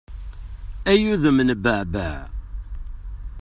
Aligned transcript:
Ay 0.91 1.01
udem 1.13 1.39
n 1.47 1.49
baɛbaɛ! 1.63 2.17